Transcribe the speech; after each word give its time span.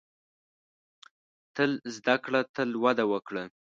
•تل 1.55 1.71
زده 1.95 2.15
کړه، 2.23 2.41
تل 2.55 2.69
وده 2.83 3.03
وکړه. 3.11 3.43